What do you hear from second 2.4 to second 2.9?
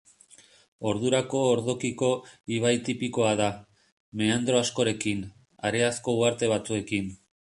ibai